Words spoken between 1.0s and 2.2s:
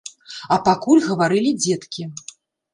гаварылі дзеткі.